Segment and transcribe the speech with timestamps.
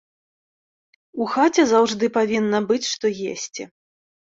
[1.25, 3.71] У хаце заўжды павінна быць што есці.